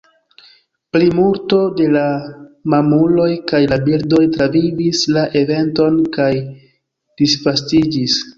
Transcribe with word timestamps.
Plimulto 0.95 1.59
de 1.81 1.89
la 1.95 2.05
mamuloj 2.75 3.27
kaj 3.51 3.59
la 3.73 3.79
birdoj 3.91 4.23
travivis 4.37 5.03
la 5.19 5.27
eventon 5.43 6.01
kaj 6.19 6.31
disvastiĝis. 7.23 8.19